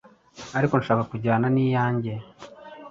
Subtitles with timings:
[0.57, 2.13] ariko nshaka kujyana n’iyanjye.